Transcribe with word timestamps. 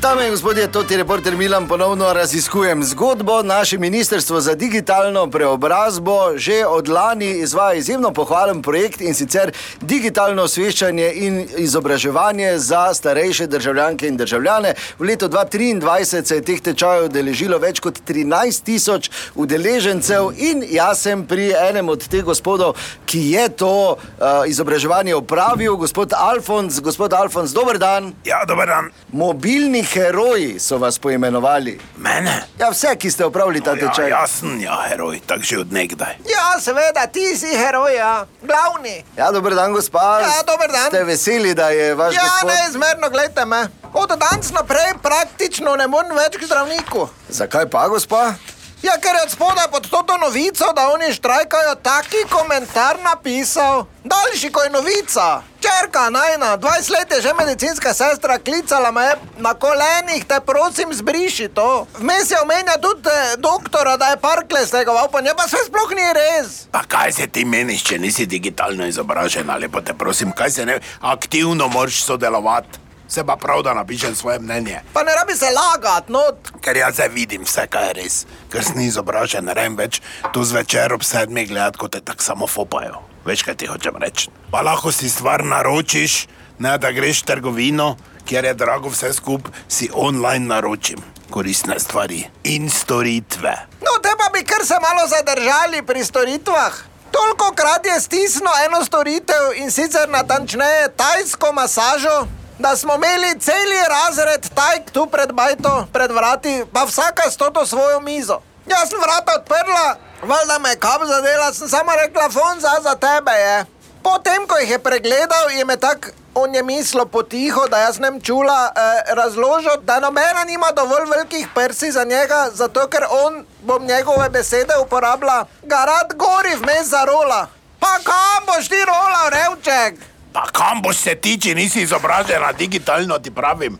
Dame 0.00 0.24
in 0.24 0.30
gospodje, 0.30 0.72
to 0.72 0.84
je 0.90 0.96
reporter 0.96 1.36
Milan, 1.36 1.68
ponovno 1.68 2.12
raziskujem 2.12 2.84
zgodbo. 2.84 3.42
Naše 3.42 3.78
ministrstvo 3.78 4.40
za 4.40 4.54
digitalno 4.54 5.30
preobrazbo 5.30 6.36
že 6.36 6.66
od 6.66 6.88
lani 6.88 7.30
izvaja 7.30 7.74
izjemno 7.74 8.10
pohvalen 8.12 8.62
projekt 8.62 9.00
in 9.00 9.14
sicer 9.14 9.52
digitalno 9.80 10.42
osveščanje 10.42 11.12
in 11.14 11.46
izobraževanje 11.56 12.58
za 12.58 12.94
starejše 12.94 13.46
državljanke 13.46 14.08
in 14.08 14.16
državljane. 14.16 14.74
V 14.98 15.04
letu 15.04 15.28
2023 15.28 16.24
se 16.24 16.34
je 16.36 16.44
teh 16.44 16.60
tečajev 16.60 17.04
udeležilo 17.04 17.58
več 17.58 17.80
kot 17.80 18.00
13 18.08 18.64
tisoč 18.64 19.10
udeležencev 19.34 20.32
in 20.36 20.64
jaz 20.70 21.02
sem 21.02 21.26
pri 21.26 21.52
enem 21.68 21.88
od 21.88 22.08
teh 22.08 22.24
gospodov, 22.24 22.76
ki 23.06 23.20
je 23.30 23.48
to 23.48 23.92
uh, 23.92 24.48
izobraževanje 24.48 25.14
opravil, 25.14 25.76
gospod 25.76 26.12
Alfons. 26.16 26.80
Gospod 26.80 27.12
Alfons, 27.12 27.52
dober 27.52 27.78
dan. 27.78 28.12
Ja, 28.24 28.44
dober 28.48 28.68
dan. 28.68 28.90
Mobilni 29.12 29.84
heroji 29.90 30.58
so 30.58 30.78
vas 30.78 30.98
poimenovali. 30.98 31.80
Mene? 31.96 32.42
Ja, 32.58 32.70
vse, 32.70 32.96
ki 32.96 33.10
ste 33.10 33.26
upravili 33.26 33.60
ta 33.60 33.70
Ja, 33.70 33.76
tečaj. 33.82 34.08
jaz 34.10 34.30
sem 34.32 34.60
ja, 34.60 34.76
heroj, 34.84 35.20
tako 35.20 35.42
že 35.42 35.58
od 35.58 35.72
nekdaj. 35.72 36.14
Ja, 36.26 36.60
seveda, 36.60 37.06
ti 37.06 37.36
si 37.36 37.46
heroj, 37.48 37.94
ja. 37.94 38.26
glavni. 38.42 39.04
Ja, 39.16 39.30
dober 39.30 39.54
dan, 39.54 39.72
gospa. 39.72 40.20
Ja, 40.20 40.42
dober 40.44 40.68
dan. 40.68 40.86
Ste 40.86 41.04
veseli, 41.04 41.54
da 41.54 41.68
je 41.70 41.94
vaš 41.94 42.14
Ja, 42.14 42.22
gospod? 42.22 42.50
neizmerno, 42.50 43.10
gledajte 43.10 43.44
me. 43.44 43.62
Od 43.94 44.08
danes 44.10 44.52
naprej 44.52 44.94
praktično 45.02 45.76
ne 45.76 45.86
morem 45.86 46.16
več 46.16 46.36
k 46.36 46.44
zdravniku. 46.44 47.08
Zakaj 47.28 47.66
pa, 47.66 47.88
gospa? 47.88 48.34
Ja, 48.82 48.94
ker 48.96 49.12
je 49.12 49.22
od 49.22 49.30
spodaj 49.30 49.66
pod 49.70 49.79
to 50.02 50.16
novico, 50.16 50.72
da 50.76 50.88
oni 50.94 51.12
štrajkajo, 51.14 51.74
taki 51.74 52.16
komentar 52.30 52.96
napisal. 53.04 53.84
Daljši 54.04 54.52
kot 54.52 54.64
je 54.64 54.70
novica. 54.70 55.42
Čerka, 55.60 56.10
najna, 56.10 56.58
20 56.58 56.90
let 56.90 57.10
je 57.10 57.22
že 57.22 57.34
medicinska 57.34 57.94
sestra 57.94 58.38
klicala 58.38 58.90
me 58.90 59.14
na 59.38 59.54
kolenih, 59.54 60.24
te 60.24 60.40
prosim, 60.40 60.88
zbriši 60.92 61.48
to. 61.48 61.86
Vmes 61.98 62.30
je 62.30 62.40
omenja 62.42 62.76
tudi 62.82 63.08
eh, 63.08 63.36
doktora, 63.36 63.96
da 63.96 64.06
je 64.06 64.16
parkle 64.16 64.66
stegoval, 64.66 65.08
pa 65.12 65.20
ne 65.20 65.34
pa 65.36 65.48
se 65.48 65.56
sploh 65.66 65.90
ni 65.90 66.12
res. 66.12 66.66
Pa 66.72 66.82
kaj 66.88 67.12
se 67.12 67.26
ti 67.26 67.44
meniš, 67.44 67.84
če 67.84 67.98
nisi 67.98 68.26
digitalno 68.26 68.86
izobražen, 68.86 69.50
ali 69.50 69.68
pa 69.68 69.80
te 69.80 69.94
prosim, 69.94 70.32
kaj 70.32 70.50
se 70.50 70.66
ne 70.66 70.80
aktivno 71.00 71.68
moraš 71.68 72.02
sodelovati? 72.04 72.89
Se 73.10 73.24
pa 73.26 73.36
prav, 73.36 73.62
da 73.66 73.74
napišem 73.74 74.14
svoje 74.14 74.38
mnenje. 74.38 74.80
Pa 74.92 75.02
ne 75.02 75.14
rabi 75.14 75.34
se 75.34 75.50
lagati, 75.50 76.12
no. 76.12 76.22
Ker 76.62 76.76
jaz 76.76 76.94
zdaj 76.94 77.08
vidim 77.08 77.42
vse, 77.42 77.66
kaj 77.66 77.88
je 77.88 77.94
res. 77.98 78.18
Ker 78.52 78.64
si 78.64 78.86
izobražen, 78.86 79.44
ne 79.44 79.54
vem 79.54 79.74
več, 79.76 79.98
tu 80.32 80.44
zvečer 80.46 80.94
ob 80.94 81.02
sedmih 81.02 81.48
gledati, 81.48 81.78
kot 81.78 81.96
te 81.96 82.00
tako 82.00 82.22
samo 82.22 82.46
fopajo. 82.46 83.02
Veš, 83.26 83.42
kaj 83.42 83.58
ti 83.58 83.66
hočem 83.66 83.98
reči. 83.98 84.30
Pa 84.54 84.62
lahko 84.62 84.94
si 84.94 85.10
stvar 85.10 85.42
naročiš, 85.44 86.26
ne 86.62 86.78
da 86.78 86.94
greš 86.94 87.24
v 87.24 87.32
trgovino, 87.34 87.96
kjer 88.24 88.44
je 88.44 88.54
drago 88.54 88.94
vse 88.94 89.12
skupaj, 89.12 89.52
si 89.68 89.90
online 89.92 90.46
naročim 90.46 91.02
koristne 91.30 91.78
stvari 91.78 92.24
in 92.44 92.70
storitve. 92.70 93.54
No, 93.80 93.98
te 94.02 94.14
pa 94.18 94.30
bi 94.34 94.44
kar 94.44 94.66
se 94.66 94.74
malo 94.82 95.06
zadržali 95.08 95.82
pri 95.86 96.04
storitvah. 96.04 96.74
Toliko 97.10 97.52
krat 97.54 97.86
je 97.86 98.00
stisnil 98.00 98.52
eno 98.66 98.84
storitev 98.84 99.54
in 99.56 99.70
sicer 99.70 100.08
natančneje 100.08 100.88
tajsko 100.96 101.52
masažo, 101.52 102.26
da 102.60 102.76
smo 102.76 102.94
imeli 102.94 103.40
cel 103.40 103.70
razred 103.88 104.48
tajk 104.54 104.90
tu 104.90 105.06
pred 105.06 105.32
bajto, 105.32 105.86
pred 105.92 106.10
vrati, 106.12 106.64
pa 106.72 106.84
vsaka 106.84 107.30
s 107.30 107.36
to 107.36 107.66
svojo 107.66 108.00
mizo. 108.00 108.40
Jaz 108.66 108.88
sem 108.88 109.00
vrata 109.00 109.32
odprla, 109.40 109.96
valjda 110.22 110.58
me 110.58 110.70
je 110.70 110.76
kap 110.76 111.02
zadela, 111.06 111.52
sem 111.52 111.68
sama 111.68 111.94
rekla, 111.94 112.30
fon 112.30 112.60
za, 112.60 112.94
tebe 112.94 113.32
je. 113.32 113.64
Potem, 114.02 114.46
ko 114.46 114.56
jih 114.56 114.70
je 114.70 114.78
pregledal, 114.78 115.50
je 115.50 115.64
me 115.64 115.76
tako 115.76 116.08
on 116.34 116.54
je 116.54 116.62
mislil 116.62 117.06
potiho, 117.06 117.66
da 117.66 117.78
jaz 117.78 117.98
nem 117.98 118.20
čula, 118.20 118.72
eh, 118.76 119.14
razložil, 119.14 119.80
da 119.82 120.00
nobena 120.00 120.44
nima 120.44 120.70
dovolj 120.76 121.10
velikih 121.10 121.48
prsi 121.54 121.92
za 121.92 122.04
njega, 122.04 122.50
zato 122.52 122.86
ker 122.88 123.04
on, 123.10 123.46
bom 123.62 123.86
njegove 123.86 124.28
besede 124.28 124.74
uporabila, 124.82 125.46
ga 125.62 125.84
rad 125.84 126.14
gori 126.14 126.54
vmes 126.56 126.86
za 126.88 127.04
rola. 127.04 127.46
Pa 127.80 127.98
kam 128.04 128.46
boš 128.46 128.68
ti 128.68 128.84
rola, 128.84 129.28
revček? 129.28 129.94
Pa 130.32 130.46
kam 130.52 130.82
boš 130.82 130.96
se 130.96 131.14
ti, 131.14 131.36
če 131.40 131.54
nisi 131.54 131.82
izobražena 131.82 132.52
digitalno, 132.58 133.18
ti 133.18 133.30
pravim? 133.30 133.78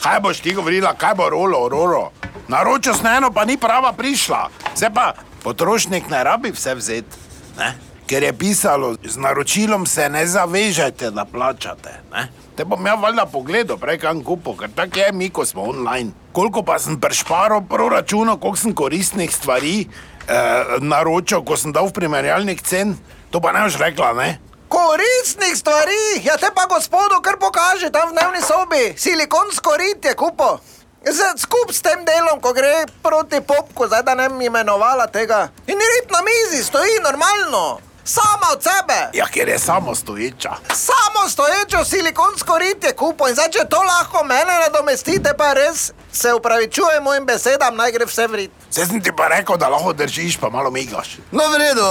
Kaj 0.00 0.20
boš 0.20 0.40
ti 0.40 0.54
govorila, 0.56 0.94
kaj 0.96 1.14
bo 1.14 1.28
rolo, 1.28 1.68
rolo? 1.68 2.10
Naročil 2.48 2.94
sem 2.96 3.06
eno, 3.06 3.30
pa 3.30 3.44
ni 3.44 3.58
prava 3.60 3.92
prišla. 3.92 4.48
Zdaj 4.76 4.94
pa 4.94 5.12
potrošnik 5.44 6.08
ne 6.10 6.24
rabi 6.24 6.52
vse 6.56 6.74
vzeti, 6.74 7.16
ne? 7.58 7.74
ker 8.10 8.22
je 8.26 8.32
pisalo, 8.34 8.96
z 9.04 9.16
naročilom 9.22 9.86
se 9.86 10.08
ne 10.10 10.24
zavežete, 10.26 11.12
da 11.14 11.24
plačate. 11.24 11.92
Ne? 12.10 12.26
Te 12.58 12.64
bom 12.66 12.86
ja 12.86 12.96
valjda 12.98 13.26
pogledal, 13.30 13.78
prej 13.78 14.00
kam 14.02 14.24
kupo, 14.26 14.56
ker 14.58 14.72
tako 14.74 14.98
je 14.98 15.12
mi, 15.12 15.28
ko 15.30 15.46
smo 15.46 15.68
online. 15.70 16.10
Koliko 16.32 16.64
pa 16.66 16.78
sem 16.82 16.98
prešparal 17.00 17.62
proračuna, 17.70 18.34
koliko 18.34 18.58
sem 18.58 18.74
koristnih 18.74 19.30
stvari 19.30 19.84
eh, 19.86 20.74
naročil, 20.82 21.44
ko 21.46 21.54
sem 21.56 21.70
dal 21.72 21.86
v 21.86 21.94
primerjalnik 22.00 22.66
cen, 22.66 22.96
to 23.30 23.38
pa 23.38 23.54
ne 23.54 23.62
boš 23.68 23.78
rekla, 23.78 24.10
ne? 24.18 24.30
Koristnih 24.70 25.56
stvari, 25.58 26.22
ja 26.24 26.36
te 26.38 26.46
pa 26.54 26.66
gospodu 26.66 27.18
kar 27.22 27.36
pokaže 27.42 27.90
tam 27.90 28.08
v 28.08 28.14
dnevni 28.14 28.38
sobi, 28.42 28.94
silikonsko 28.96 29.76
rit 29.76 30.04
je 30.04 30.14
kupo. 30.14 30.58
Z- 31.02 31.42
Skup 31.42 31.72
s 31.72 31.82
tem 31.82 32.04
delom, 32.04 32.38
ko 32.40 32.52
gre 32.52 32.86
proti 33.02 33.40
popku, 33.40 33.86
zdaj 33.90 34.02
da 34.02 34.14
ne 34.14 34.28
bi 34.28 34.46
imenovala 34.46 35.06
tega. 35.10 35.48
In 35.66 35.74
rit 35.74 36.10
na 36.10 36.20
mizi 36.22 36.62
stoji 36.64 37.00
normalno, 37.02 37.80
sama 38.04 38.46
od 38.52 38.62
sebe. 38.62 38.98
Ja, 39.14 39.26
ker 39.26 39.48
je 39.48 39.58
samo 39.58 39.94
stoječa. 39.94 40.52
Samo 40.74 41.28
stoječo 41.28 41.84
silikonsko 41.84 42.58
rit 42.58 42.84
je 42.84 42.92
kupo 42.92 43.28
in 43.28 43.34
zdaj, 43.34 43.50
če 43.50 43.58
to 43.70 43.82
lahko 43.82 44.24
mene 44.24 44.54
nadomestite, 44.66 45.34
pa 45.38 45.52
res 45.52 45.92
se 46.12 46.34
upravičujem 46.34 47.02
mojim 47.02 47.26
besedam, 47.26 47.76
naj 47.76 47.92
gre 47.92 48.06
vse 48.06 48.26
v 48.26 48.34
rit. 48.34 48.50
Zdaj 48.70 48.86
sem 48.86 49.02
ti 49.02 49.12
pa 49.16 49.28
rekel, 49.28 49.56
da 49.56 49.68
lahko 49.68 49.92
držiš, 49.92 50.36
pa 50.36 50.50
malo 50.50 50.70
migaš. 50.70 51.18
No, 51.32 51.42
v 51.50 51.58
redu, 51.58 51.86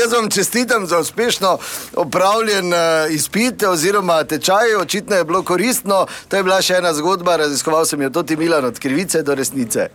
jaz 0.00 0.12
vam 0.12 0.30
čestitam 0.30 0.86
za 0.86 0.98
uspešno 0.98 1.58
opravljen 1.96 2.72
uh, 2.72 2.80
izpit 3.10 3.62
oziroma 3.62 4.24
tečaj, 4.24 4.74
očitno 4.76 5.16
je 5.16 5.24
bilo 5.24 5.42
koristno. 5.42 6.06
To 6.28 6.36
je 6.36 6.42
bila 6.42 6.62
še 6.62 6.74
ena 6.74 6.94
zgodba, 6.94 7.36
raziskoval 7.36 7.86
sem 7.86 8.02
jo 8.02 8.10
tudi 8.10 8.36
Milan 8.36 8.64
od 8.64 8.78
krivice 8.78 9.22
do 9.22 9.34
resnice. 9.34 9.88